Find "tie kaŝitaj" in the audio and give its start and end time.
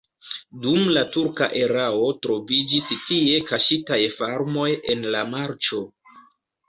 3.11-4.01